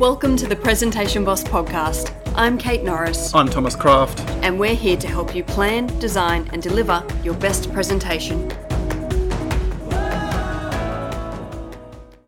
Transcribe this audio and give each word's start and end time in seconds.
Welcome 0.00 0.34
to 0.38 0.46
the 0.46 0.56
Presentation 0.56 1.24
Boss 1.26 1.44
podcast. 1.44 2.18
I'm 2.34 2.56
Kate 2.56 2.82
Norris, 2.82 3.34
I'm 3.34 3.50
Thomas 3.50 3.76
Krafft. 3.76 4.18
and 4.42 4.58
we're 4.58 4.74
here 4.74 4.96
to 4.96 5.06
help 5.06 5.34
you 5.34 5.44
plan, 5.44 5.88
design, 5.98 6.48
and 6.54 6.62
deliver 6.62 7.06
your 7.22 7.34
best 7.34 7.70
presentation. 7.70 8.50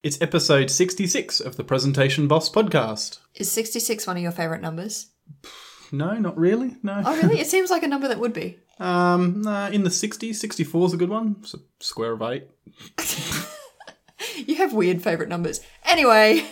It's 0.02 0.20
episode 0.20 0.70
66 0.70 1.40
of 1.40 1.56
the 1.56 1.64
Presentation 1.64 2.28
Boss 2.28 2.50
podcast. 2.50 3.20
Is 3.36 3.50
66 3.50 4.06
one 4.06 4.18
of 4.18 4.22
your 4.22 4.32
favourite 4.32 4.60
numbers? 4.60 5.06
No, 5.90 6.18
not 6.18 6.36
really. 6.36 6.76
No. 6.82 7.02
Oh, 7.06 7.16
really? 7.22 7.40
it 7.40 7.46
seems 7.46 7.70
like 7.70 7.82
a 7.82 7.88
number 7.88 8.06
that 8.08 8.20
would 8.20 8.34
be. 8.34 8.58
Um, 8.80 9.42
nah, 9.42 9.68
in 9.68 9.84
the 9.84 9.90
60s, 9.90 10.34
64 10.34 10.86
is 10.88 10.92
a 10.94 10.96
good 10.96 11.08
one. 11.08 11.36
It's 11.40 11.54
a 11.54 11.58
square 11.78 12.12
of 12.12 12.22
eight. 12.22 12.48
You 14.36 14.56
have 14.56 14.72
weird 14.72 15.02
favourite 15.02 15.28
numbers. 15.28 15.60
Anyway, 15.84 16.46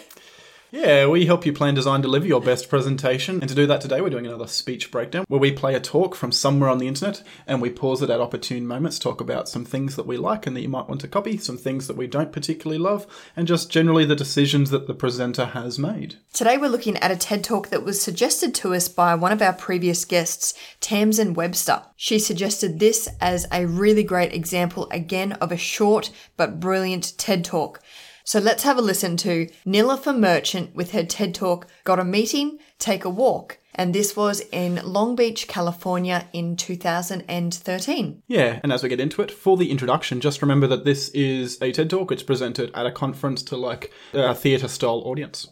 Yeah, 0.73 1.09
we 1.09 1.27
help 1.27 1.45
you 1.45 1.52
plan, 1.52 1.74
design, 1.74 2.01
deliver 2.01 2.27
your 2.27 2.41
best 2.41 2.69
presentation. 2.69 3.41
And 3.41 3.48
to 3.48 3.56
do 3.56 3.66
that 3.66 3.80
today, 3.80 4.01
we're 4.01 4.11
doing 4.11 4.27
another 4.27 4.47
speech 4.47 4.92
breakdown 4.92 5.24
where 5.27 5.41
we 5.41 5.51
play 5.51 5.74
a 5.74 5.80
talk 5.80 6.15
from 6.15 6.30
somewhere 6.30 6.70
on 6.70 6.78
the 6.78 6.87
internet 6.87 7.24
and 7.47 7.61
we 7.61 7.70
pause 7.70 8.02
it 8.02 8.11
at 8.11 8.20
opportune 8.20 8.69
moments, 8.69 8.98
talk 9.01 9.20
about 9.20 9.48
some 9.48 9.64
things 9.64 9.97
that 9.97 10.06
we 10.06 10.16
like 10.16 10.47
and 10.47 10.55
that 10.56 10.61
you 10.61 10.69
might 10.69 10.88
want 10.88 11.01
to 11.01 11.09
copy, 11.09 11.38
some 11.38 11.59
things 11.59 11.88
that 11.88 11.97
we 11.97 12.06
don't 12.06 12.30
particularly 12.30 12.78
love, 12.78 13.05
and 13.34 13.48
just 13.48 13.69
generally 13.69 14.05
the 14.05 14.14
decisions 14.14 14.70
that 14.70 14.87
the 14.87 14.95
presenter 14.95 15.47
has 15.47 15.77
made. 15.78 16.16
today 16.33 16.56
we're 16.56 16.69
looking 16.69 16.97
at 16.98 17.11
a 17.11 17.16
TED 17.16 17.42
talk 17.42 17.69
that 17.70 17.84
was 17.84 18.00
suggested 18.00 18.55
to 18.55 18.73
us 18.73 18.89
by 18.89 19.14
one 19.14 19.33
of 19.33 19.42
our 19.42 19.52
previous 19.52 20.05
guests, 20.05 20.55
Tamsen 20.80 21.34
Webster. 21.34 21.83
She 21.97 22.20
suggested 22.20 22.78
this 22.78 23.09
as 23.20 23.47
a 23.50 23.66
really 23.66 24.05
great 24.05 24.33
example 24.33 24.89
again 24.91 25.33
of 25.33 25.50
a 25.50 25.56
short 25.56 26.11
but 26.37 26.61
brilliant 26.61 27.19
TED 27.19 27.45
talk. 27.45 27.83
So 28.24 28.38
let's 28.38 28.62
have 28.62 28.79
a 28.79 28.83
listen 28.83 29.16
to 29.19 29.48
Nilofer 29.66 30.16
Merchant 30.16 30.74
with 30.74 30.92
her 30.92 31.05
TED 31.05 31.34
talk, 31.34 31.67
Got 31.84 31.98
a 31.98 32.05
Meeting, 32.05 32.58
Take 32.78 33.05
a 33.05 33.11
Walk. 33.11 33.58
And 33.75 33.95
this 33.95 34.17
was 34.17 34.42
in 34.53 34.81
Long 34.84 35.14
Beach, 35.17 35.48
California 35.48 36.28
in 36.33 36.56
2013. 36.56 38.22
Yeah, 38.27 38.61
and 38.62 38.72
as 38.72 38.83
we 38.83 38.89
get 38.89 39.00
into 39.00 39.22
it, 39.22 39.30
for 39.30 39.56
the 39.56 39.70
introduction, 39.70 40.20
just 40.20 40.42
remember 40.42 40.67
that 40.67 40.84
this 40.84 41.08
is 41.11 41.56
a 41.62 41.72
TED 41.72 41.89
Talk. 41.89 42.12
It's 42.12 42.22
presented 42.22 42.70
at 42.75 42.86
a 42.86 42.92
conference 42.92 43.42
to 43.45 43.56
like 43.56 43.92
a 44.12 44.34
theatre 44.34 44.69
style 44.69 45.02
audience. 45.05 45.48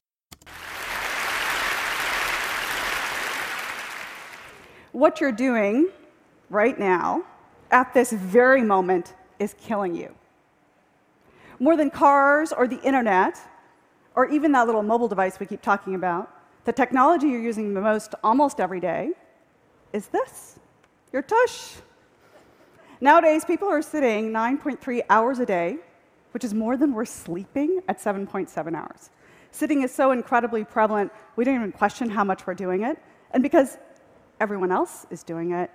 what 4.99 5.21
you're 5.21 5.31
doing 5.31 5.89
right 6.51 6.77
now 6.79 7.23
at 7.71 7.95
this 7.95 8.11
very 8.13 8.63
moment 8.63 9.15
is 9.39 9.55
killing 9.61 9.95
you. 9.95 10.13
More 11.61 11.77
than 11.77 11.91
cars 11.91 12.53
or 12.53 12.69
the 12.69 12.81
internet, 12.83 13.39
or 14.15 14.27
even 14.27 14.53
that 14.53 14.67
little 14.67 14.83
mobile 14.83 15.09
device 15.09 15.41
we 15.41 15.47
keep 15.47 15.63
talking 15.63 15.95
about, 15.95 16.31
the 16.65 16.73
technology 16.73 17.29
you're 17.29 17.41
using 17.41 17.75
the 17.75 17.81
most 17.81 18.15
almost 18.23 18.61
every 18.61 18.81
day 18.81 19.13
is 19.93 20.09
this 20.09 20.59
your 21.13 21.23
tush. 21.23 21.77
Nowadays, 23.01 23.45
people 23.45 23.69
are 23.69 23.81
sitting 23.81 24.31
9.3 24.31 25.03
hours 25.09 25.39
a 25.39 25.47
day, 25.47 25.79
which 26.33 26.45
is 26.45 26.53
more 26.53 26.77
than 26.77 26.93
we're 26.93 27.05
sleeping 27.05 27.81
at 27.89 27.99
7.7 27.99 28.75
hours. 28.77 29.11
Sitting 29.51 29.83
is 29.83 29.95
so 29.95 30.11
incredibly 30.11 30.65
prevalent, 30.65 31.11
we 31.37 31.45
don't 31.45 31.55
even 31.55 31.73
question 31.73 32.11
how 32.11 32.25
much 32.25 32.47
we're 32.47 32.55
doing 32.55 32.83
it. 32.83 32.99
And 33.31 33.43
because 33.43 33.79
everyone 34.41 34.73
else 34.73 35.07
is 35.11 35.23
doing 35.23 35.53
it, 35.53 35.71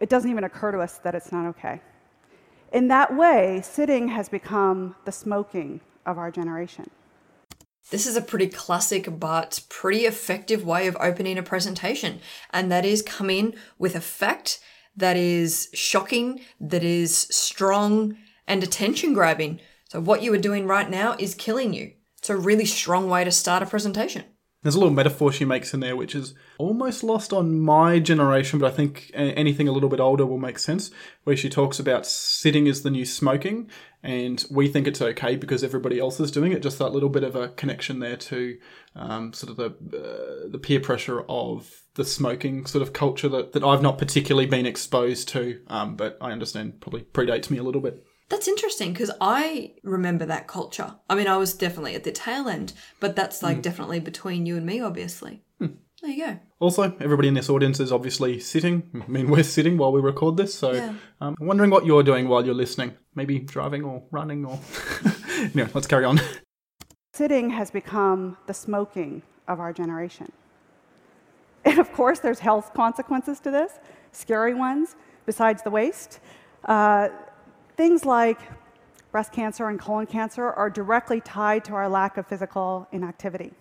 it 0.00 0.08
doesn't 0.08 0.30
even 0.30 0.44
occur 0.44 0.72
to 0.72 0.78
us 0.78 0.98
that 0.98 1.14
it's 1.14 1.32
not 1.32 1.46
okay. 1.46 1.80
In 2.72 2.88
that 2.88 3.14
way, 3.14 3.60
sitting 3.62 4.08
has 4.08 4.30
become 4.30 4.96
the 5.04 5.12
smoking 5.12 5.82
of 6.06 6.16
our 6.16 6.30
generation. 6.30 6.88
This 7.90 8.06
is 8.06 8.16
a 8.16 8.22
pretty 8.22 8.48
classic 8.48 9.20
but 9.20 9.60
pretty 9.68 10.06
effective 10.06 10.64
way 10.64 10.86
of 10.86 10.96
opening 10.98 11.36
a 11.36 11.42
presentation, 11.42 12.20
and 12.50 12.72
that 12.72 12.86
is 12.86 13.02
come 13.02 13.28
in 13.28 13.54
with 13.78 13.94
a 13.94 14.00
fact 14.00 14.58
that 14.96 15.18
is 15.18 15.68
shocking, 15.74 16.40
that 16.60 16.82
is 16.82 17.14
strong, 17.14 18.16
and 18.46 18.62
attention 18.62 19.12
grabbing. 19.12 19.60
So, 19.90 20.00
what 20.00 20.22
you 20.22 20.32
are 20.32 20.38
doing 20.38 20.66
right 20.66 20.88
now 20.88 21.14
is 21.18 21.34
killing 21.34 21.74
you. 21.74 21.92
It's 22.18 22.30
a 22.30 22.36
really 22.36 22.64
strong 22.64 23.10
way 23.10 23.24
to 23.24 23.32
start 23.32 23.62
a 23.62 23.66
presentation. 23.66 24.24
There's 24.62 24.76
a 24.76 24.78
little 24.78 24.94
metaphor 24.94 25.32
she 25.32 25.44
makes 25.44 25.74
in 25.74 25.80
there, 25.80 25.96
which 25.96 26.14
is 26.14 26.34
almost 26.56 27.02
lost 27.02 27.32
on 27.32 27.58
my 27.58 27.98
generation, 27.98 28.60
but 28.60 28.72
I 28.72 28.76
think 28.76 29.10
anything 29.12 29.66
a 29.66 29.72
little 29.72 29.88
bit 29.88 29.98
older 29.98 30.24
will 30.24 30.38
make 30.38 30.60
sense. 30.60 30.92
Where 31.24 31.36
she 31.36 31.48
talks 31.48 31.80
about 31.80 32.06
sitting 32.06 32.68
is 32.68 32.82
the 32.82 32.90
new 32.90 33.04
smoking, 33.04 33.68
and 34.04 34.44
we 34.52 34.68
think 34.68 34.86
it's 34.86 35.02
okay 35.02 35.34
because 35.34 35.64
everybody 35.64 35.98
else 35.98 36.20
is 36.20 36.30
doing 36.30 36.52
it. 36.52 36.62
Just 36.62 36.78
that 36.78 36.92
little 36.92 37.08
bit 37.08 37.24
of 37.24 37.34
a 37.34 37.48
connection 37.48 37.98
there 37.98 38.16
to 38.16 38.56
um, 38.94 39.32
sort 39.32 39.50
of 39.50 39.56
the 39.56 39.98
uh, 39.98 40.48
the 40.48 40.58
peer 40.58 40.78
pressure 40.78 41.22
of 41.28 41.82
the 41.94 42.04
smoking 42.04 42.64
sort 42.64 42.82
of 42.82 42.92
culture 42.92 43.28
that, 43.28 43.52
that 43.52 43.64
I've 43.64 43.82
not 43.82 43.98
particularly 43.98 44.46
been 44.46 44.64
exposed 44.64 45.28
to, 45.30 45.60
um, 45.66 45.96
but 45.96 46.16
I 46.20 46.30
understand 46.30 46.80
probably 46.80 47.02
predates 47.02 47.50
me 47.50 47.58
a 47.58 47.64
little 47.64 47.80
bit. 47.80 48.04
That's 48.32 48.48
interesting 48.48 48.94
because 48.94 49.10
I 49.20 49.72
remember 49.82 50.24
that 50.24 50.46
culture. 50.46 50.94
I 51.10 51.14
mean, 51.16 51.26
I 51.28 51.36
was 51.36 51.52
definitely 51.52 51.94
at 51.94 52.04
the 52.04 52.12
tail 52.12 52.48
end, 52.48 52.72
but 52.98 53.14
that's 53.14 53.42
like 53.42 53.60
definitely 53.60 54.00
between 54.00 54.46
you 54.46 54.56
and 54.56 54.64
me, 54.64 54.80
obviously. 54.80 55.42
There 55.60 55.70
you 56.10 56.24
go. 56.24 56.38
Also, 56.58 56.84
everybody 56.98 57.28
in 57.28 57.34
this 57.34 57.50
audience 57.50 57.78
is 57.78 57.92
obviously 57.92 58.40
sitting. 58.40 58.84
I 59.06 59.06
mean, 59.06 59.28
we're 59.30 59.42
sitting 59.42 59.76
while 59.76 59.92
we 59.92 60.00
record 60.00 60.38
this, 60.38 60.54
so 60.54 60.72
Yeah. 60.72 60.94
um, 61.20 61.36
I'm 61.38 61.46
wondering 61.46 61.68
what 61.68 61.84
you're 61.84 62.02
doing 62.02 62.26
while 62.26 62.42
you're 62.42 62.54
listening. 62.54 62.94
Maybe 63.14 63.38
driving 63.38 63.84
or 63.84 64.02
running 64.10 64.46
or. 64.46 64.58
anyway, 65.36 65.68
let's 65.74 65.86
carry 65.86 66.06
on. 66.06 66.18
Sitting 67.12 67.50
has 67.50 67.70
become 67.70 68.38
the 68.46 68.54
smoking 68.54 69.20
of 69.46 69.60
our 69.60 69.74
generation. 69.74 70.32
And 71.66 71.78
of 71.78 71.92
course, 71.92 72.18
there's 72.18 72.38
health 72.38 72.72
consequences 72.72 73.40
to 73.40 73.50
this, 73.50 73.78
scary 74.10 74.54
ones, 74.54 74.96
besides 75.26 75.62
the 75.62 75.70
waste. 75.70 76.18
Uh, 76.64 77.08
things 77.76 78.04
like 78.04 78.38
breast 79.10 79.32
cancer 79.32 79.68
and 79.68 79.78
colon 79.78 80.06
cancer 80.06 80.50
are 80.50 80.70
directly 80.70 81.20
tied 81.20 81.64
to 81.66 81.74
our 81.74 81.88
lack 81.88 82.16
of 82.16 82.26
physical 82.26 82.88
inactivity. 82.92 83.52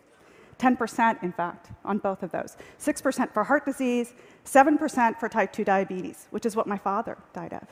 10%, 0.58 1.24
in 1.24 1.32
fact, 1.32 1.70
on 1.84 1.98
both 1.98 2.22
of 2.22 2.32
those. 2.32 2.56
6% 2.80 3.34
for 3.34 3.44
heart 3.44 3.66
disease, 3.66 4.14
7% 4.46 5.20
for 5.20 5.28
type 5.28 5.52
2 5.52 5.64
diabetes, 5.64 6.28
which 6.30 6.46
is 6.46 6.56
what 6.56 6.68
my 6.68 6.78
father 6.78 7.18
died 7.34 7.54
of. 7.54 7.68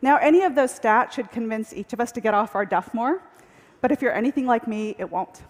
Now, 0.00 0.16
any 0.16 0.42
of 0.42 0.54
those 0.54 0.78
stats 0.78 1.12
should 1.12 1.30
convince 1.30 1.72
each 1.72 1.92
of 1.92 2.00
us 2.00 2.10
to 2.12 2.20
get 2.20 2.34
off 2.34 2.54
our 2.54 2.64
duff 2.64 2.92
more, 2.94 3.22
but 3.80 3.92
if 3.92 4.02
you're 4.02 4.14
anything 4.14 4.46
like 4.46 4.66
me, 4.66 4.96
it 4.98 5.10
won't. 5.10 5.42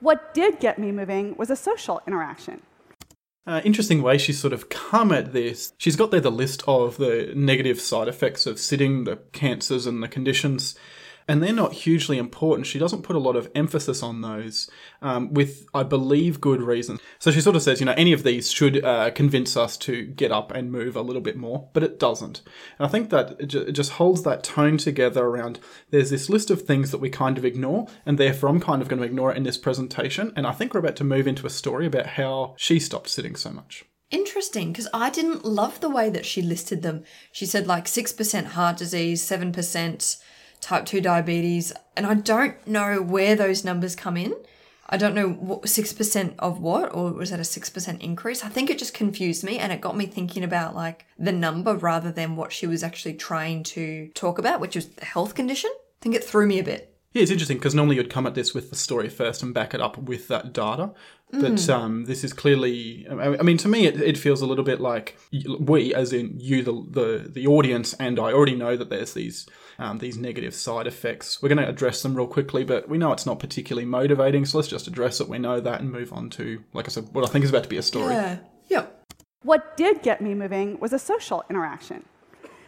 What 0.00 0.34
did 0.34 0.60
get 0.60 0.78
me 0.78 0.92
moving 0.92 1.34
was 1.36 1.50
a 1.50 1.56
social 1.56 2.00
interaction. 2.06 2.62
Uh, 3.46 3.60
interesting 3.64 4.02
way 4.02 4.18
she's 4.18 4.38
sort 4.38 4.52
of 4.52 4.68
come 4.68 5.12
at 5.12 5.32
this. 5.32 5.72
She's 5.78 5.96
got 5.96 6.10
there 6.10 6.20
the 6.20 6.30
list 6.30 6.62
of 6.66 6.98
the 6.98 7.32
negative 7.34 7.80
side 7.80 8.06
effects 8.06 8.46
of 8.46 8.58
sitting, 8.58 9.04
the 9.04 9.16
cancers 9.32 9.86
and 9.86 10.02
the 10.02 10.08
conditions, 10.08 10.76
and 11.30 11.40
they're 11.40 11.52
not 11.52 11.72
hugely 11.72 12.18
important. 12.18 12.66
She 12.66 12.80
doesn't 12.80 13.02
put 13.02 13.14
a 13.14 13.20
lot 13.20 13.36
of 13.36 13.48
emphasis 13.54 14.02
on 14.02 14.20
those, 14.20 14.68
um, 15.00 15.32
with, 15.32 15.64
I 15.72 15.84
believe, 15.84 16.40
good 16.40 16.60
reason. 16.60 16.98
So 17.20 17.30
she 17.30 17.40
sort 17.40 17.54
of 17.54 17.62
says, 17.62 17.78
you 17.78 17.86
know, 17.86 17.94
any 17.96 18.12
of 18.12 18.24
these 18.24 18.50
should 18.50 18.84
uh, 18.84 19.12
convince 19.12 19.56
us 19.56 19.76
to 19.76 20.06
get 20.06 20.32
up 20.32 20.50
and 20.50 20.72
move 20.72 20.96
a 20.96 21.02
little 21.02 21.22
bit 21.22 21.36
more, 21.36 21.68
but 21.72 21.84
it 21.84 22.00
doesn't. 22.00 22.42
And 22.80 22.86
I 22.88 22.90
think 22.90 23.10
that 23.10 23.36
it, 23.38 23.54
it 23.54 23.72
just 23.74 23.92
holds 23.92 24.24
that 24.24 24.42
tone 24.42 24.76
together 24.76 25.24
around 25.24 25.60
there's 25.90 26.10
this 26.10 26.28
list 26.28 26.50
of 26.50 26.62
things 26.62 26.90
that 26.90 26.98
we 26.98 27.10
kind 27.10 27.38
of 27.38 27.44
ignore, 27.44 27.86
and 28.04 28.18
therefore 28.18 28.48
I'm 28.48 28.58
kind 28.58 28.82
of 28.82 28.88
going 28.88 28.98
to 28.98 29.06
ignore 29.06 29.30
it 29.30 29.36
in 29.36 29.44
this 29.44 29.56
presentation. 29.56 30.32
And 30.34 30.48
I 30.48 30.52
think 30.52 30.74
we're 30.74 30.80
about 30.80 30.96
to 30.96 31.04
move 31.04 31.28
into 31.28 31.46
a 31.46 31.50
story 31.50 31.86
about 31.86 32.06
how 32.06 32.56
she 32.58 32.80
stopped 32.80 33.08
sitting 33.08 33.36
so 33.36 33.50
much. 33.50 33.84
Interesting, 34.10 34.72
because 34.72 34.88
I 34.92 35.10
didn't 35.10 35.44
love 35.44 35.78
the 35.78 35.90
way 35.90 36.10
that 36.10 36.26
she 36.26 36.42
listed 36.42 36.82
them. 36.82 37.04
She 37.30 37.46
said 37.46 37.68
like 37.68 37.84
6% 37.84 38.46
heart 38.46 38.78
disease, 38.78 39.22
7% 39.22 40.20
type 40.60 40.86
2 40.86 41.00
diabetes, 41.00 41.72
and 41.96 42.06
I 42.06 42.14
don't 42.14 42.66
know 42.66 43.00
where 43.02 43.34
those 43.34 43.64
numbers 43.64 43.96
come 43.96 44.16
in. 44.16 44.34
I 44.92 44.96
don't 44.96 45.14
know 45.14 45.28
what 45.28 45.62
6% 45.62 46.34
of 46.40 46.60
what, 46.60 46.92
or 46.92 47.12
was 47.12 47.30
that 47.30 47.38
a 47.38 47.44
6% 47.44 48.00
increase? 48.00 48.44
I 48.44 48.48
think 48.48 48.70
it 48.70 48.78
just 48.78 48.92
confused 48.92 49.44
me 49.44 49.56
and 49.56 49.70
it 49.70 49.80
got 49.80 49.96
me 49.96 50.06
thinking 50.06 50.42
about 50.42 50.74
like 50.74 51.06
the 51.16 51.30
number 51.30 51.76
rather 51.76 52.10
than 52.10 52.34
what 52.34 52.52
she 52.52 52.66
was 52.66 52.82
actually 52.82 53.14
trying 53.14 53.62
to 53.64 54.08
talk 54.14 54.38
about, 54.38 54.58
which 54.60 54.74
was 54.74 54.88
the 54.88 55.04
health 55.04 55.36
condition. 55.36 55.70
I 55.72 56.00
think 56.00 56.16
it 56.16 56.24
threw 56.24 56.44
me 56.44 56.58
a 56.58 56.64
bit. 56.64 56.89
Yeah, 57.12 57.22
it's 57.22 57.30
interesting 57.30 57.58
because 57.58 57.74
normally 57.74 57.96
you'd 57.96 58.10
come 58.10 58.26
at 58.26 58.34
this 58.34 58.54
with 58.54 58.70
the 58.70 58.76
story 58.76 59.08
first 59.08 59.42
and 59.42 59.52
back 59.52 59.74
it 59.74 59.80
up 59.80 59.98
with 59.98 60.28
that 60.28 60.52
data. 60.52 60.92
But 61.32 61.68
um, 61.68 62.06
this 62.06 62.24
is 62.24 62.32
clearly, 62.32 63.06
I 63.08 63.36
I 63.36 63.42
mean, 63.42 63.56
to 63.58 63.68
me, 63.68 63.86
it, 63.86 64.00
it 64.00 64.18
feels 64.18 64.42
a 64.42 64.46
little 64.46 64.64
bit 64.64 64.80
like 64.80 65.16
we, 65.60 65.94
as 65.94 66.12
in 66.12 66.34
you, 66.38 66.62
the, 66.64 66.72
the 66.72 67.28
the 67.28 67.46
audience, 67.46 67.94
and 67.94 68.18
I 68.18 68.32
already 68.32 68.56
know 68.56 68.76
that 68.76 68.90
there's 68.90 69.14
these 69.14 69.48
um, 69.78 69.98
these 69.98 70.18
negative 70.18 70.54
side 70.54 70.88
effects. 70.88 71.40
We're 71.40 71.48
going 71.48 71.58
to 71.58 71.68
address 71.68 72.02
them 72.02 72.16
real 72.16 72.26
quickly, 72.26 72.64
but 72.64 72.88
we 72.88 72.98
know 72.98 73.12
it's 73.12 73.26
not 73.26 73.38
particularly 73.38 73.86
motivating, 73.86 74.44
so 74.44 74.58
let's 74.58 74.68
just 74.68 74.88
address 74.88 75.20
it. 75.20 75.28
We 75.28 75.38
know 75.38 75.60
that 75.60 75.80
and 75.80 75.92
move 75.92 76.12
on 76.12 76.30
to, 76.30 76.64
like 76.72 76.86
I 76.86 76.90
said, 76.90 77.08
what 77.12 77.24
I 77.24 77.28
think 77.28 77.44
is 77.44 77.50
about 77.50 77.62
to 77.62 77.68
be 77.68 77.78
a 77.78 77.82
story. 77.82 78.14
Yeah. 78.14 78.38
Yep. 78.68 79.04
What 79.42 79.76
did 79.76 80.02
get 80.02 80.20
me 80.20 80.34
moving 80.34 80.80
was 80.80 80.92
a 80.92 80.98
social 80.98 81.44
interaction. 81.48 82.04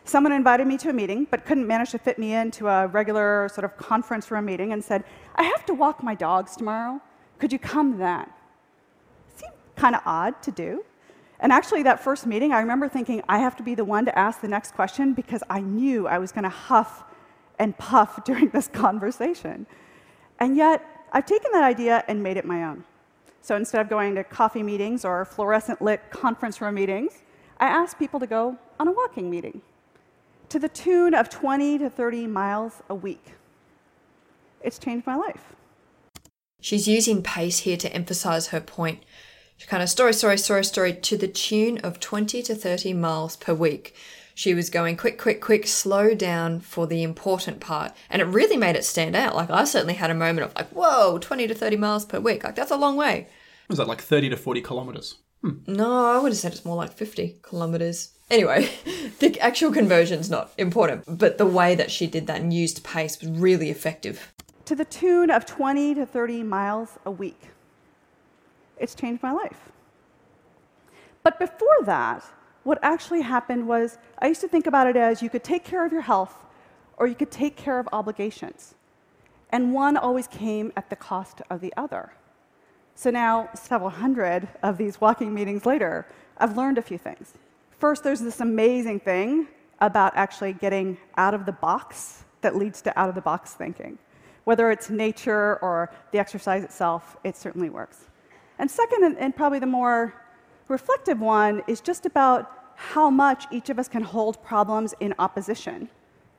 Someone 0.04 0.32
invited 0.32 0.66
me 0.66 0.76
to 0.78 0.90
a 0.90 0.92
meeting, 0.92 1.26
but 1.30 1.46
couldn't 1.46 1.66
manage 1.66 1.90
to 1.92 1.98
fit 1.98 2.18
me 2.18 2.34
into 2.34 2.66
a 2.66 2.88
regular 2.88 3.48
sort 3.52 3.64
of 3.64 3.76
conference 3.76 4.30
room 4.30 4.46
meeting 4.46 4.72
and 4.72 4.82
said, 4.82 5.04
I 5.36 5.44
have 5.44 5.64
to 5.66 5.74
walk 5.74 6.02
my 6.02 6.14
dogs 6.14 6.56
tomorrow. 6.56 7.00
Could 7.38 7.52
you 7.52 7.58
come 7.58 7.98
then? 7.98 8.26
Seemed 9.36 9.52
kind 9.76 9.94
of 9.94 10.02
odd 10.04 10.42
to 10.42 10.50
do. 10.50 10.84
And 11.38 11.52
actually, 11.52 11.82
that 11.84 12.02
first 12.02 12.26
meeting, 12.26 12.52
I 12.52 12.60
remember 12.60 12.88
thinking, 12.88 13.22
I 13.28 13.38
have 13.38 13.56
to 13.56 13.62
be 13.62 13.74
the 13.74 13.84
one 13.84 14.04
to 14.04 14.16
ask 14.16 14.40
the 14.40 14.48
next 14.48 14.74
question 14.74 15.12
because 15.12 15.42
I 15.50 15.60
knew 15.60 16.06
I 16.06 16.18
was 16.18 16.30
going 16.30 16.44
to 16.44 16.48
huff 16.48 17.04
and 17.58 17.76
puff 17.78 18.24
during 18.24 18.50
this 18.50 18.68
conversation. 18.68 19.66
And 20.40 20.56
yet, 20.56 20.84
I've 21.12 21.26
taken 21.26 21.52
that 21.52 21.64
idea 21.64 22.04
and 22.08 22.22
made 22.22 22.36
it 22.36 22.44
my 22.44 22.64
own. 22.64 22.84
So 23.40 23.56
instead 23.56 23.80
of 23.80 23.88
going 23.88 24.14
to 24.16 24.24
coffee 24.24 24.62
meetings 24.62 25.04
or 25.04 25.24
fluorescent 25.24 25.82
lit 25.82 26.10
conference 26.10 26.60
room 26.60 26.74
meetings, 26.74 27.22
I 27.58 27.66
asked 27.66 27.98
people 27.98 28.18
to 28.20 28.26
go 28.26 28.56
on 28.78 28.88
a 28.88 28.92
walking 28.92 29.28
meeting 29.28 29.62
to 30.52 30.58
the 30.58 30.68
tune 30.68 31.14
of 31.14 31.30
20 31.30 31.78
to 31.78 31.88
30 31.88 32.26
miles 32.26 32.82
a 32.90 32.94
week. 32.94 33.36
It's 34.60 34.78
changed 34.78 35.06
my 35.06 35.16
life. 35.16 35.54
She's 36.60 36.86
using 36.86 37.22
pace 37.22 37.60
here 37.60 37.78
to 37.78 37.90
emphasize 37.90 38.48
her 38.48 38.60
point. 38.60 39.02
She 39.56 39.66
kind 39.66 39.82
of 39.82 39.88
story, 39.88 40.12
story, 40.12 40.36
story, 40.36 40.62
story 40.62 40.92
to 40.92 41.16
the 41.16 41.26
tune 41.26 41.78
of 41.78 42.00
20 42.00 42.42
to 42.42 42.54
30 42.54 42.92
miles 42.92 43.34
per 43.36 43.54
week. 43.54 43.94
She 44.34 44.52
was 44.52 44.68
going 44.68 44.98
quick, 44.98 45.18
quick, 45.18 45.40
quick, 45.40 45.66
slow 45.66 46.14
down 46.14 46.60
for 46.60 46.86
the 46.86 47.02
important 47.02 47.60
part. 47.60 47.92
And 48.10 48.20
it 48.20 48.26
really 48.26 48.58
made 48.58 48.76
it 48.76 48.84
stand 48.84 49.16
out. 49.16 49.34
Like, 49.34 49.48
I 49.48 49.64
certainly 49.64 49.94
had 49.94 50.10
a 50.10 50.14
moment 50.14 50.44
of, 50.48 50.54
like, 50.54 50.68
whoa, 50.68 51.16
20 51.18 51.46
to 51.46 51.54
30 51.54 51.76
miles 51.78 52.04
per 52.04 52.20
week. 52.20 52.44
Like, 52.44 52.56
that's 52.56 52.70
a 52.70 52.76
long 52.76 52.96
way. 52.96 53.28
Was 53.70 53.78
that 53.78 53.88
like 53.88 54.02
30 54.02 54.28
to 54.28 54.36
40 54.36 54.60
kilometres? 54.60 55.16
Hmm. 55.40 55.60
No, 55.66 56.06
I 56.14 56.18
would 56.18 56.32
have 56.32 56.38
said 56.38 56.52
it's 56.52 56.66
more 56.66 56.76
like 56.76 56.92
50 56.92 57.38
kilometers. 57.40 58.10
Anyway, 58.32 58.70
the 59.18 59.38
actual 59.40 59.70
conversion's 59.70 60.30
not 60.30 60.52
important, 60.56 61.04
but 61.06 61.36
the 61.36 61.44
way 61.44 61.74
that 61.74 61.90
she 61.90 62.06
did 62.06 62.26
that 62.26 62.40
and 62.40 62.52
used 62.52 62.82
pace 62.82 63.20
was 63.20 63.28
really 63.30 63.68
effective. 63.68 64.32
To 64.64 64.74
the 64.74 64.86
tune 64.86 65.30
of 65.30 65.44
20 65.44 65.94
to 65.96 66.06
30 66.06 66.42
miles 66.42 66.98
a 67.04 67.10
week. 67.10 67.50
It's 68.78 68.94
changed 68.94 69.22
my 69.22 69.32
life. 69.32 69.70
But 71.22 71.38
before 71.38 71.82
that, 71.84 72.24
what 72.64 72.78
actually 72.82 73.20
happened 73.20 73.68
was 73.68 73.98
I 74.18 74.28
used 74.28 74.40
to 74.40 74.48
think 74.48 74.66
about 74.66 74.86
it 74.86 74.96
as 74.96 75.20
you 75.20 75.28
could 75.28 75.44
take 75.44 75.62
care 75.62 75.84
of 75.84 75.92
your 75.92 76.00
health 76.00 76.34
or 76.96 77.06
you 77.06 77.14
could 77.14 77.30
take 77.30 77.54
care 77.54 77.78
of 77.78 77.86
obligations. 77.92 78.74
And 79.50 79.74
one 79.74 79.98
always 79.98 80.26
came 80.26 80.72
at 80.74 80.88
the 80.88 80.96
cost 80.96 81.42
of 81.50 81.60
the 81.60 81.74
other. 81.76 82.14
So 82.94 83.10
now, 83.10 83.50
several 83.54 83.90
hundred 83.90 84.48
of 84.62 84.78
these 84.78 85.00
walking 85.00 85.34
meetings 85.34 85.66
later, 85.66 86.06
I've 86.38 86.56
learned 86.56 86.78
a 86.78 86.82
few 86.82 86.98
things. 86.98 87.34
First, 87.82 88.04
there's 88.04 88.20
this 88.20 88.38
amazing 88.38 89.00
thing 89.00 89.48
about 89.80 90.12
actually 90.14 90.52
getting 90.52 90.96
out 91.16 91.34
of 91.34 91.46
the 91.46 91.50
box 91.50 92.22
that 92.40 92.54
leads 92.54 92.80
to 92.82 92.96
out 92.96 93.08
of 93.08 93.16
the 93.16 93.20
box 93.20 93.54
thinking. 93.54 93.98
Whether 94.44 94.70
it's 94.70 94.88
nature 94.88 95.56
or 95.56 95.90
the 96.12 96.20
exercise 96.20 96.62
itself, 96.62 97.16
it 97.24 97.36
certainly 97.36 97.70
works. 97.70 98.04
And 98.60 98.70
second, 98.70 99.16
and, 99.18 99.34
probably 99.34 99.58
the 99.58 99.66
more 99.66 100.14
reflective 100.68 101.18
one, 101.18 101.64
is 101.66 101.80
just 101.80 102.06
about 102.06 102.52
how 102.76 103.10
much 103.10 103.46
each 103.50 103.68
of 103.68 103.80
us 103.80 103.88
can 103.88 104.04
hold 104.04 104.40
problems 104.44 104.94
in 105.00 105.12
opposition 105.18 105.88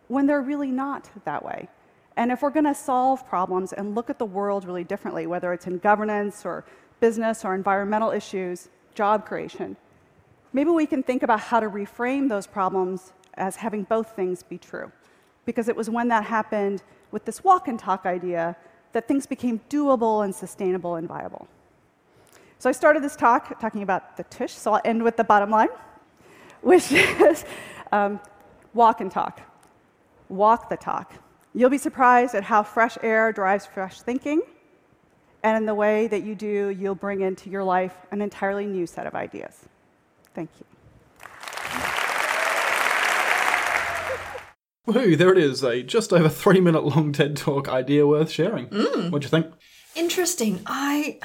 when 0.07 0.25
they're 0.25 0.41
really 0.41 0.71
not 0.71 1.09
that 1.25 1.43
way. 1.43 1.67
And 2.15 2.31
if 2.31 2.41
we're 2.41 2.51
going 2.51 2.71
to 2.73 2.73
solve 2.73 3.27
problems 3.27 3.73
and 3.73 3.95
look 3.95 4.09
at 4.09 4.17
the 4.17 4.25
world 4.25 4.63
really 4.63 4.85
differently, 4.85 5.27
whether 5.27 5.51
it's 5.51 5.67
in 5.67 5.79
governance 5.79 6.45
or 6.45 6.63
business 7.01 7.43
or 7.43 7.53
environmental 7.53 8.11
issues, 8.11 8.69
job 8.95 9.25
creation, 9.25 9.75
maybe 10.53 10.69
we 10.69 10.85
can 10.85 11.03
think 11.03 11.23
about 11.23 11.39
how 11.39 11.59
to 11.59 11.69
reframe 11.69 12.29
those 12.29 12.47
problems 12.47 13.11
as 13.33 13.55
having 13.55 13.83
both 13.83 14.15
things 14.15 14.44
be 14.44 14.57
true. 14.57 14.91
Because 15.45 15.67
it 15.67 15.75
was 15.75 15.89
when 15.89 16.07
that 16.09 16.23
happened 16.23 16.83
with 17.11 17.25
this 17.25 17.44
walk 17.44 17.67
and 17.67 17.77
talk 17.77 18.05
idea 18.05 18.55
that 18.94 19.07
things 19.07 19.25
became 19.25 19.59
doable 19.69 20.23
and 20.23 20.33
sustainable 20.33 20.95
and 20.95 21.07
viable. 21.07 21.47
So 22.59 22.69
I 22.69 22.73
started 22.73 23.03
this 23.03 23.15
talk 23.15 23.59
talking 23.59 23.81
about 23.81 24.15
the 24.15 24.23
tush, 24.25 24.53
so 24.53 24.73
I'll 24.73 24.81
end 24.85 25.03
with 25.03 25.17
the 25.17 25.23
bottom 25.23 25.50
line, 25.50 25.69
which 26.61 26.91
is 26.91 27.44
um, 27.91 28.19
walk 28.73 29.01
and 29.01 29.11
talk. 29.11 29.41
Walk 30.29 30.69
the 30.69 30.77
talk. 30.77 31.13
You'll 31.53 31.69
be 31.69 31.77
surprised 31.77 32.35
at 32.35 32.44
how 32.44 32.63
fresh 32.63 32.97
air 33.03 33.33
drives 33.33 33.65
fresh 33.65 34.01
thinking, 34.01 34.41
and 35.44 35.57
in 35.57 35.65
the 35.65 35.75
way 35.75 36.07
that 36.07 36.23
you 36.23 36.35
do, 36.35 36.69
you'll 36.69 36.95
bring 36.95 37.21
into 37.21 37.50
your 37.50 37.63
life 37.63 37.95
an 38.11 38.21
entirely 38.21 38.65
new 38.65 38.88
set 38.88 39.05
of 39.05 39.13
ideas. 39.13 39.67
Thank 40.33 40.50
you. 40.59 40.65
Woohoo, 44.85 45.18
there 45.18 45.31
it 45.31 45.38
is, 45.38 45.63
a 45.63 45.81
just 45.81 46.12
over 46.12 46.27
three 46.27 46.59
minute 46.59 46.83
long 46.83 47.13
TED 47.13 47.38
Talk 47.38 47.69
idea 47.69 48.06
worth 48.06 48.30
sharing. 48.30 48.68
Mm. 48.68 49.12
What'd 49.12 49.24
you 49.24 49.30
think? 49.30 49.53
Interesting. 49.95 50.62
I 50.65 51.19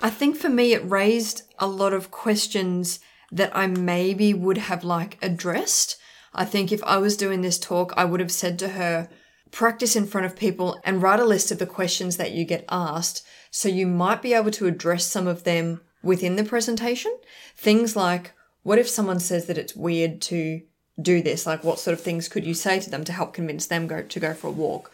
I 0.00 0.10
think 0.10 0.36
for 0.36 0.48
me 0.48 0.72
it 0.72 0.88
raised 0.88 1.42
a 1.58 1.66
lot 1.66 1.92
of 1.92 2.10
questions 2.10 3.00
that 3.30 3.54
I 3.54 3.66
maybe 3.66 4.32
would 4.32 4.58
have 4.58 4.84
like 4.84 5.18
addressed. 5.20 5.96
I 6.32 6.44
think 6.44 6.72
if 6.72 6.82
I 6.84 6.96
was 6.98 7.16
doing 7.16 7.42
this 7.42 7.58
talk, 7.58 7.92
I 7.96 8.04
would 8.04 8.20
have 8.20 8.32
said 8.32 8.58
to 8.60 8.68
her, 8.68 9.10
practice 9.50 9.96
in 9.96 10.06
front 10.06 10.26
of 10.26 10.36
people 10.36 10.78
and 10.84 11.02
write 11.02 11.20
a 11.20 11.24
list 11.24 11.50
of 11.50 11.58
the 11.58 11.66
questions 11.66 12.16
that 12.16 12.32
you 12.32 12.44
get 12.44 12.64
asked 12.68 13.24
so 13.50 13.68
you 13.68 13.86
might 13.86 14.22
be 14.22 14.34
able 14.34 14.50
to 14.50 14.66
address 14.66 15.06
some 15.06 15.26
of 15.26 15.44
them 15.44 15.80
within 16.02 16.36
the 16.36 16.44
presentation. 16.44 17.16
Things 17.56 17.96
like, 17.96 18.32
what 18.62 18.78
if 18.78 18.88
someone 18.88 19.20
says 19.20 19.46
that 19.46 19.58
it's 19.58 19.76
weird 19.76 20.20
to 20.22 20.62
do 21.00 21.22
this? 21.22 21.46
Like, 21.46 21.64
what 21.64 21.78
sort 21.78 21.96
of 21.96 22.00
things 22.00 22.28
could 22.28 22.44
you 22.44 22.54
say 22.54 22.80
to 22.80 22.90
them 22.90 23.04
to 23.04 23.12
help 23.12 23.32
convince 23.32 23.66
them 23.66 23.86
go 23.86 24.02
to 24.02 24.20
go 24.20 24.34
for 24.34 24.48
a 24.48 24.52
walk? 24.52 24.90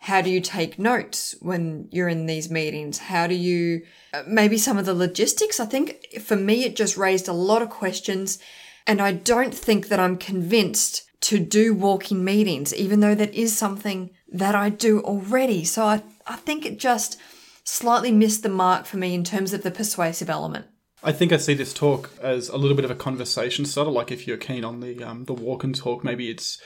How 0.00 0.20
do 0.20 0.30
you 0.30 0.40
take 0.40 0.78
notes 0.78 1.34
when 1.40 1.88
you're 1.90 2.08
in 2.08 2.26
these 2.26 2.50
meetings? 2.50 2.98
How 2.98 3.26
do 3.26 3.34
you, 3.34 3.82
uh, 4.12 4.22
maybe 4.26 4.58
some 4.58 4.78
of 4.78 4.86
the 4.86 4.94
logistics? 4.94 5.58
I 5.58 5.64
think 5.66 6.20
for 6.20 6.36
me, 6.36 6.64
it 6.64 6.76
just 6.76 6.96
raised 6.96 7.28
a 7.28 7.32
lot 7.32 7.62
of 7.62 7.70
questions. 7.70 8.38
And 8.86 9.00
I 9.00 9.12
don't 9.12 9.54
think 9.54 9.88
that 9.88 9.98
I'm 9.98 10.16
convinced 10.16 11.02
to 11.22 11.38
do 11.40 11.74
walking 11.74 12.24
meetings, 12.24 12.74
even 12.74 13.00
though 13.00 13.14
that 13.14 13.34
is 13.34 13.56
something 13.56 14.10
that 14.28 14.54
I 14.54 14.68
do 14.68 15.00
already. 15.00 15.64
So 15.64 15.84
I, 15.84 16.02
I 16.26 16.36
think 16.36 16.64
it 16.64 16.78
just 16.78 17.18
slightly 17.66 18.12
missed 18.12 18.42
the 18.42 18.48
mark 18.48 18.86
for 18.86 18.96
me 18.96 19.12
in 19.14 19.24
terms 19.24 19.52
of 19.52 19.62
the 19.62 19.70
persuasive 19.70 20.30
element. 20.30 20.66
I 21.02 21.12
think 21.12 21.32
I 21.32 21.36
see 21.36 21.54
this 21.54 21.74
talk 21.74 22.10
as 22.22 22.48
a 22.48 22.56
little 22.56 22.76
bit 22.76 22.84
of 22.84 22.90
a 22.90 22.94
conversation 22.94 23.66
starter. 23.66 23.90
Like 23.90 24.10
if 24.10 24.26
you're 24.26 24.38
keen 24.38 24.64
on 24.64 24.80
the 24.80 25.04
um, 25.04 25.24
the 25.26 25.34
walk 25.34 25.62
and 25.62 25.74
talk, 25.74 26.02
maybe 26.02 26.30
it's 26.30 26.60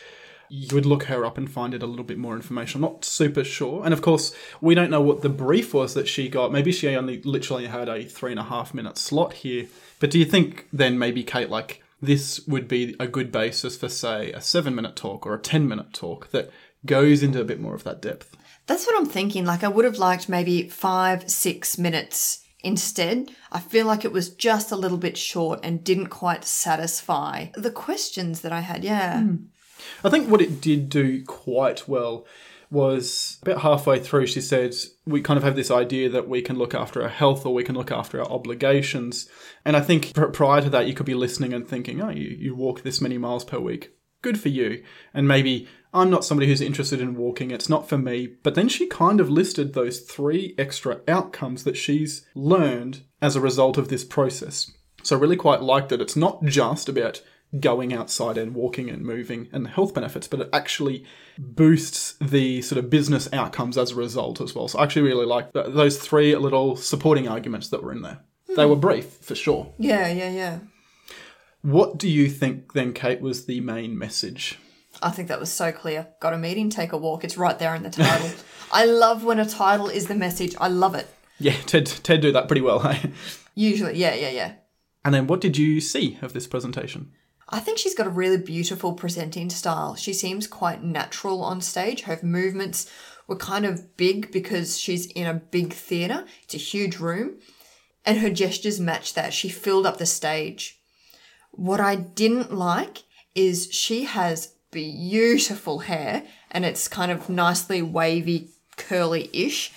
you 0.48 0.74
would 0.74 0.86
look 0.86 1.04
her 1.04 1.24
up 1.24 1.38
and 1.38 1.50
find 1.50 1.74
it 1.74 1.82
a 1.82 1.86
little 1.86 2.04
bit 2.04 2.18
more 2.18 2.34
information. 2.34 2.82
I'm 2.82 2.92
not 2.92 3.04
super 3.04 3.44
sure. 3.44 3.84
And 3.84 3.94
of 3.94 4.02
course, 4.02 4.34
we 4.60 4.74
don't 4.74 4.90
know 4.90 5.00
what 5.00 5.22
the 5.22 5.28
brief 5.28 5.72
was 5.72 5.94
that 5.94 6.08
she 6.08 6.28
got. 6.28 6.52
Maybe 6.52 6.72
she 6.72 6.88
only 6.88 7.22
literally 7.22 7.66
had 7.66 7.88
a 7.88 8.04
three 8.04 8.32
and 8.32 8.40
a 8.40 8.44
half 8.44 8.74
minute 8.74 8.98
slot 8.98 9.32
here. 9.32 9.66
But 10.00 10.10
do 10.10 10.18
you 10.18 10.24
think 10.24 10.66
then 10.72 10.98
maybe 10.98 11.22
Kate 11.22 11.50
like 11.50 11.82
this 12.02 12.46
would 12.46 12.66
be 12.66 12.96
a 12.98 13.06
good 13.06 13.30
basis 13.30 13.76
for 13.76 13.88
say 13.88 14.32
a 14.32 14.40
seven 14.40 14.74
minute 14.74 14.96
talk 14.96 15.26
or 15.26 15.34
a 15.34 15.40
ten 15.40 15.68
minute 15.68 15.92
talk 15.92 16.30
that 16.30 16.50
goes 16.86 17.22
into 17.22 17.40
a 17.40 17.44
bit 17.44 17.60
more 17.60 17.74
of 17.74 17.84
that 17.84 18.02
depth? 18.02 18.36
That's 18.66 18.86
what 18.86 18.96
I'm 18.96 19.06
thinking. 19.06 19.44
Like, 19.44 19.64
I 19.64 19.68
would 19.68 19.84
have 19.84 19.98
liked 19.98 20.28
maybe 20.28 20.68
five, 20.68 21.30
six 21.30 21.76
minutes 21.78 22.44
instead. 22.62 23.30
I 23.50 23.60
feel 23.60 23.86
like 23.86 24.04
it 24.04 24.12
was 24.12 24.30
just 24.30 24.70
a 24.70 24.76
little 24.76 24.98
bit 24.98 25.16
short 25.16 25.60
and 25.62 25.82
didn't 25.82 26.08
quite 26.08 26.44
satisfy 26.44 27.46
the 27.54 27.70
questions 27.70 28.42
that 28.42 28.52
I 28.52 28.60
had. 28.60 28.84
Yeah. 28.84 29.22
Hmm. 29.22 29.36
I 30.04 30.10
think 30.10 30.28
what 30.28 30.42
it 30.42 30.60
did 30.60 30.88
do 30.88 31.24
quite 31.24 31.88
well 31.88 32.26
was 32.70 33.38
about 33.42 33.62
halfway 33.62 33.98
through, 33.98 34.26
she 34.26 34.40
said, 34.40 34.74
we 35.04 35.20
kind 35.20 35.36
of 35.36 35.42
have 35.42 35.56
this 35.56 35.70
idea 35.70 36.08
that 36.08 36.28
we 36.28 36.40
can 36.40 36.56
look 36.56 36.74
after 36.74 37.02
our 37.02 37.08
health 37.08 37.44
or 37.44 37.52
we 37.52 37.64
can 37.64 37.74
look 37.74 37.90
after 37.90 38.20
our 38.20 38.30
obligations. 38.30 39.28
And 39.64 39.76
I 39.76 39.80
think 39.80 40.14
prior 40.32 40.60
to 40.60 40.70
that, 40.70 40.86
you 40.86 40.94
could 40.94 41.06
be 41.06 41.14
listening 41.14 41.52
and 41.52 41.66
thinking, 41.66 42.00
oh, 42.00 42.10
you, 42.10 42.28
you 42.28 42.54
walk 42.54 42.82
this 42.82 43.00
many 43.00 43.18
miles 43.18 43.44
per 43.44 43.58
week. 43.58 43.90
Good 44.22 44.40
for 44.40 44.48
you. 44.48 44.82
And 45.14 45.26
maybe 45.26 45.68
I'm 45.92 46.10
not 46.10 46.24
somebody 46.24 46.48
who's 46.48 46.60
interested 46.60 47.00
in 47.00 47.16
walking, 47.16 47.50
it's 47.50 47.68
not 47.68 47.88
for 47.88 47.98
me. 47.98 48.28
But 48.42 48.54
then 48.54 48.68
she 48.68 48.86
kind 48.86 49.20
of 49.20 49.30
listed 49.30 49.72
those 49.72 50.00
three 50.00 50.54
extra 50.56 51.00
outcomes 51.08 51.64
that 51.64 51.76
she's 51.76 52.26
learned 52.34 53.02
as 53.20 53.36
a 53.36 53.40
result 53.40 53.76
of 53.76 53.88
this 53.88 54.04
process. 54.04 54.70
So 55.02 55.16
I 55.16 55.20
really 55.20 55.36
quite 55.36 55.62
liked 55.62 55.88
that 55.88 56.00
it's 56.00 56.16
not 56.16 56.44
just 56.44 56.88
about 56.88 57.22
going 57.58 57.92
outside 57.92 58.38
and 58.38 58.54
walking 58.54 58.88
and 58.88 59.02
moving 59.02 59.48
and 59.52 59.64
the 59.64 59.70
health 59.70 59.92
benefits, 59.92 60.28
but 60.28 60.40
it 60.40 60.48
actually 60.52 61.04
boosts 61.36 62.14
the 62.20 62.62
sort 62.62 62.78
of 62.78 62.90
business 62.90 63.28
outcomes 63.32 63.76
as 63.76 63.90
a 63.90 63.96
result 63.96 64.40
as 64.40 64.54
well. 64.54 64.68
So 64.68 64.78
I 64.78 64.84
actually 64.84 65.02
really 65.02 65.26
like 65.26 65.52
th- 65.52 65.66
those 65.70 65.98
three 65.98 66.36
little 66.36 66.76
supporting 66.76 67.26
arguments 67.26 67.68
that 67.70 67.82
were 67.82 67.92
in 67.92 68.02
there. 68.02 68.20
They 68.56 68.66
were 68.66 68.76
brief, 68.76 69.06
for 69.20 69.34
sure. 69.34 69.72
Yeah, 69.78 70.08
yeah, 70.08 70.30
yeah. 70.30 70.58
What 71.62 71.98
do 71.98 72.08
you 72.08 72.28
think 72.28 72.72
then, 72.72 72.92
Kate, 72.92 73.20
was 73.20 73.46
the 73.46 73.60
main 73.60 73.98
message? 73.98 74.58
I 75.02 75.10
think 75.10 75.28
that 75.28 75.40
was 75.40 75.52
so 75.52 75.72
clear. 75.72 76.08
Got 76.20 76.34
a 76.34 76.38
meeting, 76.38 76.70
take 76.70 76.92
a 76.92 76.96
walk. 76.96 77.24
It's 77.24 77.36
right 77.36 77.58
there 77.58 77.74
in 77.74 77.82
the 77.82 77.90
title. 77.90 78.30
I 78.72 78.84
love 78.84 79.24
when 79.24 79.38
a 79.38 79.48
title 79.48 79.88
is 79.88 80.06
the 80.06 80.14
message. 80.14 80.54
I 80.60 80.68
love 80.68 80.94
it. 80.94 81.12
Yeah, 81.38 81.56
Ted, 81.66 81.86
Ted 81.86 82.20
do 82.20 82.32
that 82.32 82.48
pretty 82.48 82.62
well. 82.62 82.78
Hey? 82.92 83.12
Usually, 83.54 83.98
yeah, 83.98 84.14
yeah, 84.14 84.30
yeah. 84.30 84.52
And 85.04 85.12
then 85.12 85.26
what 85.26 85.40
did 85.40 85.58
you 85.58 85.80
see 85.80 86.18
of 86.22 86.32
this 86.32 86.46
presentation? 86.46 87.12
I 87.48 87.58
think 87.58 87.78
she's 87.78 87.96
got 87.96 88.06
a 88.06 88.10
really 88.10 88.38
beautiful 88.38 88.92
presenting 88.94 89.50
style. 89.50 89.96
She 89.96 90.12
seems 90.12 90.46
quite 90.46 90.84
natural 90.84 91.42
on 91.42 91.60
stage. 91.60 92.02
Her 92.02 92.18
movements 92.22 92.88
were 93.26 93.36
kind 93.36 93.66
of 93.66 93.96
big 93.96 94.30
because 94.30 94.78
she's 94.78 95.06
in 95.06 95.26
a 95.26 95.34
big 95.34 95.72
theatre. 95.72 96.24
It's 96.44 96.54
a 96.54 96.58
huge 96.58 96.98
room. 96.98 97.38
And 98.06 98.18
her 98.18 98.30
gestures 98.30 98.78
match 98.78 99.14
that. 99.14 99.34
She 99.34 99.48
filled 99.48 99.84
up 99.84 99.98
the 99.98 100.06
stage. 100.06 100.79
What 101.52 101.80
I 101.80 101.96
didn't 101.96 102.52
like 102.52 103.04
is 103.34 103.68
she 103.72 104.04
has 104.04 104.54
beautiful 104.70 105.80
hair 105.80 106.24
and 106.50 106.64
it's 106.64 106.88
kind 106.88 107.10
of 107.10 107.28
nicely 107.28 107.82
wavy, 107.82 108.50
curly 108.76 109.28
ish, 109.32 109.72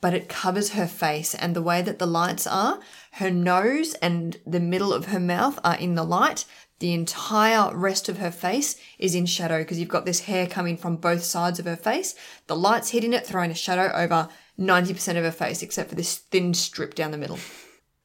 but 0.00 0.14
it 0.14 0.28
covers 0.28 0.70
her 0.70 0.86
face. 0.86 1.34
And 1.34 1.54
the 1.54 1.62
way 1.62 1.80
that 1.82 1.98
the 1.98 2.06
lights 2.06 2.46
are, 2.46 2.80
her 3.12 3.30
nose 3.30 3.94
and 3.94 4.38
the 4.46 4.60
middle 4.60 4.92
of 4.92 5.06
her 5.06 5.20
mouth 5.20 5.58
are 5.64 5.76
in 5.76 5.94
the 5.94 6.04
light. 6.04 6.44
The 6.80 6.92
entire 6.92 7.74
rest 7.76 8.08
of 8.08 8.18
her 8.18 8.32
face 8.32 8.74
is 8.98 9.14
in 9.14 9.26
shadow 9.26 9.58
because 9.58 9.78
you've 9.78 9.88
got 9.88 10.04
this 10.04 10.22
hair 10.22 10.48
coming 10.48 10.76
from 10.76 10.96
both 10.96 11.22
sides 11.22 11.60
of 11.60 11.66
her 11.66 11.76
face. 11.76 12.16
The 12.48 12.56
light's 12.56 12.90
hitting 12.90 13.12
it, 13.12 13.24
throwing 13.24 13.52
a 13.52 13.54
shadow 13.54 13.92
over 13.94 14.28
90% 14.58 15.16
of 15.16 15.24
her 15.24 15.30
face, 15.30 15.62
except 15.62 15.90
for 15.90 15.94
this 15.94 16.16
thin 16.16 16.54
strip 16.54 16.96
down 16.96 17.12
the 17.12 17.18
middle. 17.18 17.38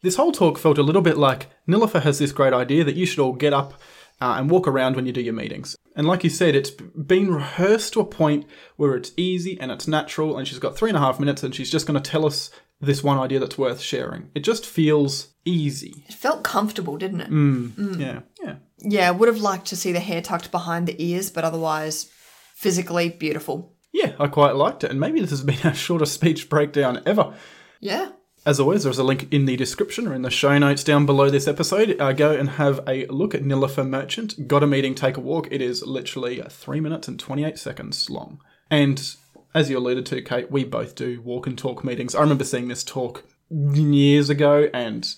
This 0.03 0.15
whole 0.15 0.31
talk 0.31 0.57
felt 0.57 0.77
a 0.77 0.83
little 0.83 1.01
bit 1.01 1.17
like 1.17 1.47
Nilofer 1.67 2.01
has 2.03 2.19
this 2.19 2.31
great 2.31 2.53
idea 2.53 2.83
that 2.83 2.95
you 2.95 3.05
should 3.05 3.19
all 3.19 3.33
get 3.33 3.53
up 3.53 3.73
uh, 4.21 4.35
and 4.37 4.49
walk 4.49 4.67
around 4.67 4.95
when 4.95 5.05
you 5.05 5.11
do 5.11 5.21
your 5.21 5.33
meetings. 5.33 5.75
And 5.95 6.07
like 6.07 6.23
you 6.23 6.29
said, 6.29 6.55
it's 6.55 6.69
been 6.69 7.33
rehearsed 7.33 7.93
to 7.93 7.99
a 7.99 8.05
point 8.05 8.45
where 8.75 8.95
it's 8.95 9.11
easy 9.17 9.59
and 9.59 9.71
it's 9.71 9.87
natural, 9.87 10.37
and 10.37 10.47
she's 10.47 10.59
got 10.59 10.77
three 10.77 10.89
and 10.89 10.97
a 10.97 11.01
half 11.01 11.19
minutes 11.19 11.43
and 11.43 11.53
she's 11.53 11.71
just 11.71 11.87
going 11.87 12.01
to 12.01 12.11
tell 12.11 12.25
us 12.25 12.51
this 12.79 13.03
one 13.03 13.17
idea 13.17 13.39
that's 13.39 13.57
worth 13.57 13.81
sharing. 13.81 14.29
It 14.35 14.41
just 14.41 14.65
feels 14.65 15.29
easy. 15.45 16.05
It 16.07 16.13
felt 16.13 16.43
comfortable, 16.43 16.97
didn't 16.97 17.21
it? 17.21 17.31
Mm. 17.31 17.99
Yeah, 17.99 18.19
yeah. 18.43 18.55
Yeah, 18.79 19.09
would 19.11 19.27
have 19.27 19.41
liked 19.41 19.65
to 19.67 19.75
see 19.75 19.91
the 19.91 19.99
hair 19.99 20.21
tucked 20.21 20.51
behind 20.51 20.87
the 20.87 21.03
ears, 21.03 21.31
but 21.31 21.43
otherwise, 21.43 22.11
physically 22.53 23.09
beautiful. 23.09 23.75
Yeah, 23.91 24.13
I 24.19 24.27
quite 24.27 24.55
liked 24.55 24.83
it, 24.83 24.91
and 24.91 24.99
maybe 24.99 25.19
this 25.19 25.31
has 25.31 25.43
been 25.43 25.57
our 25.63 25.73
shortest 25.73 26.13
speech 26.13 26.49
breakdown 26.49 27.01
ever. 27.07 27.33
Yeah. 27.79 28.11
As 28.47 28.61
always, 28.61 28.85
there's 28.85 28.97
a 28.97 29.03
link 29.03 29.27
in 29.33 29.43
the 29.43 29.57
description 29.57 30.07
or 30.07 30.13
in 30.13 30.21
the 30.21 30.29
show 30.29 30.57
notes 30.57 30.81
down 30.81 31.05
below 31.05 31.29
this 31.29 31.49
episode. 31.49 31.99
Uh, 31.99 32.13
go 32.13 32.31
and 32.31 32.51
have 32.51 32.79
a 32.87 33.05
look 33.07 33.35
at 33.35 33.43
Nilofer 33.43 33.85
Merchant. 33.85 34.47
Got 34.47 34.63
a 34.63 34.67
meeting, 34.67 34.95
take 34.95 35.17
a 35.17 35.19
walk. 35.19 35.49
It 35.51 35.61
is 35.61 35.85
literally 35.85 36.41
3 36.49 36.79
minutes 36.79 37.09
and 37.09 37.19
28 37.19 37.59
seconds 37.59 38.09
long. 38.09 38.39
And 38.71 39.15
as 39.53 39.69
you 39.69 39.77
alluded 39.77 40.05
to, 40.05 40.21
Kate, 40.21 40.49
we 40.49 40.63
both 40.63 40.95
do 40.95 41.19
walk 41.19 41.45
and 41.45 41.57
talk 41.57 41.83
meetings. 41.83 42.15
I 42.15 42.21
remember 42.21 42.45
seeing 42.45 42.69
this 42.69 42.85
talk 42.85 43.25
years 43.49 44.29
ago, 44.29 44.69
and 44.73 45.13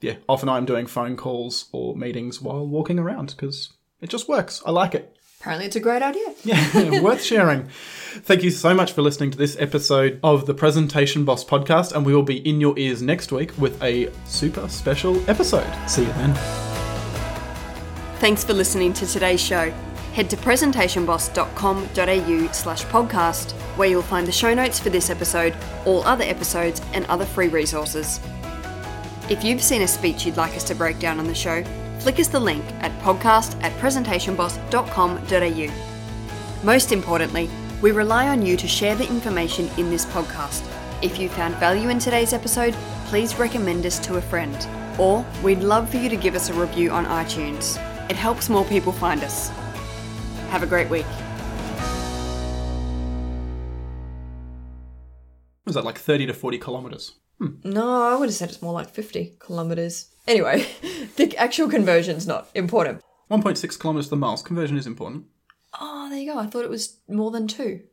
yeah, 0.00 0.16
often 0.26 0.48
I'm 0.48 0.64
doing 0.64 0.86
phone 0.86 1.14
calls 1.14 1.66
or 1.72 1.94
meetings 1.94 2.40
while 2.40 2.66
walking 2.66 2.98
around 2.98 3.34
because 3.36 3.70
it 4.00 4.08
just 4.08 4.30
works. 4.30 4.62
I 4.64 4.70
like 4.70 4.94
it. 4.94 5.14
Apparently, 5.40 5.66
it's 5.66 5.76
a 5.76 5.80
great 5.80 6.00
idea. 6.00 6.34
Yeah, 6.42 7.00
worth 7.02 7.22
sharing. 7.22 7.68
Thank 8.20 8.42
you 8.42 8.50
so 8.50 8.74
much 8.74 8.92
for 8.92 9.00
listening 9.00 9.30
to 9.30 9.38
this 9.38 9.56
episode 9.58 10.20
of 10.22 10.44
the 10.44 10.52
Presentation 10.52 11.24
Boss 11.24 11.42
podcast, 11.44 11.92
and 11.92 12.04
we 12.04 12.14
will 12.14 12.22
be 12.22 12.46
in 12.48 12.60
your 12.60 12.78
ears 12.78 13.00
next 13.00 13.32
week 13.32 13.56
with 13.56 13.82
a 13.82 14.12
super 14.26 14.68
special 14.68 15.18
episode. 15.30 15.66
See 15.88 16.02
you 16.02 16.12
then. 16.12 16.34
Thanks 18.18 18.44
for 18.44 18.52
listening 18.52 18.92
to 18.94 19.06
today's 19.06 19.40
show. 19.40 19.70
Head 20.12 20.28
to 20.28 20.36
presentationboss.com.au 20.36 22.52
slash 22.52 22.84
podcast, 22.84 23.52
where 23.78 23.88
you'll 23.88 24.02
find 24.02 24.28
the 24.28 24.32
show 24.32 24.52
notes 24.52 24.78
for 24.78 24.90
this 24.90 25.08
episode, 25.08 25.56
all 25.86 26.04
other 26.04 26.24
episodes, 26.24 26.82
and 26.92 27.06
other 27.06 27.24
free 27.24 27.48
resources. 27.48 28.20
If 29.30 29.42
you've 29.42 29.62
seen 29.62 29.80
a 29.80 29.88
speech 29.88 30.26
you'd 30.26 30.36
like 30.36 30.54
us 30.54 30.64
to 30.64 30.74
break 30.74 30.98
down 30.98 31.18
on 31.18 31.26
the 31.26 31.34
show, 31.34 31.64
flick 32.00 32.20
us 32.20 32.28
the 32.28 32.38
link 32.38 32.62
at 32.80 32.92
podcast 33.00 33.58
at 33.62 33.72
presentationboss.com.au. 33.80 36.64
Most 36.64 36.92
importantly, 36.92 37.50
we 37.82 37.90
rely 37.90 38.28
on 38.28 38.46
you 38.46 38.56
to 38.56 38.68
share 38.68 38.94
the 38.94 39.08
information 39.08 39.68
in 39.76 39.90
this 39.90 40.06
podcast. 40.06 40.64
If 41.02 41.18
you 41.18 41.28
found 41.28 41.56
value 41.56 41.88
in 41.88 41.98
today's 41.98 42.32
episode, 42.32 42.74
please 43.06 43.38
recommend 43.40 43.84
us 43.84 43.98
to 44.06 44.14
a 44.14 44.20
friend. 44.20 44.56
Or 44.98 45.26
we'd 45.42 45.58
love 45.58 45.90
for 45.90 45.96
you 45.96 46.08
to 46.08 46.16
give 46.16 46.36
us 46.36 46.48
a 46.48 46.54
review 46.54 46.92
on 46.92 47.06
iTunes. 47.06 47.76
It 48.08 48.14
helps 48.14 48.48
more 48.48 48.64
people 48.66 48.92
find 48.92 49.24
us. 49.24 49.48
Have 50.50 50.62
a 50.62 50.66
great 50.66 50.88
week. 50.88 51.06
Was 55.66 55.74
that 55.74 55.84
like 55.84 55.98
30 55.98 56.26
to 56.26 56.34
40 56.34 56.58
kilometers? 56.58 57.12
Hmm. 57.38 57.54
No, 57.64 58.02
I 58.04 58.14
would 58.14 58.28
have 58.28 58.34
said 58.34 58.50
it's 58.50 58.62
more 58.62 58.72
like 58.72 58.90
50 58.90 59.38
kilometers. 59.40 60.06
Anyway, 60.28 60.66
the 61.16 61.36
actual 61.36 61.68
conversion's 61.68 62.28
not 62.28 62.48
important. 62.54 63.00
1.6 63.28 63.80
kilometers 63.80 64.06
to 64.06 64.10
the 64.10 64.16
miles. 64.16 64.42
Conversion 64.42 64.76
is 64.76 64.86
important. 64.86 65.24
There 66.12 66.20
you 66.20 66.30
go. 66.30 66.38
I 66.38 66.44
thought 66.44 66.64
it 66.64 66.68
was 66.68 66.98
more 67.08 67.30
than 67.30 67.48
two. 67.48 67.84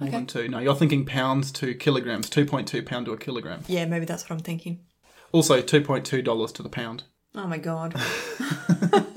More 0.00 0.10
than 0.10 0.26
two. 0.26 0.48
No, 0.48 0.58
you're 0.58 0.74
thinking 0.74 1.06
pounds 1.06 1.52
to 1.52 1.74
kilograms. 1.74 2.28
2.2 2.28 2.84
pound 2.84 3.06
to 3.06 3.12
a 3.12 3.16
kilogram. 3.16 3.62
Yeah, 3.68 3.84
maybe 3.84 4.04
that's 4.04 4.24
what 4.24 4.32
I'm 4.32 4.40
thinking. 4.40 4.80
Also, 5.30 5.62
$2.2 5.62 6.54
to 6.54 6.62
the 6.64 6.68
pound. 6.68 7.04
Oh 7.36 7.46
my 7.46 7.58
god. 7.58 7.94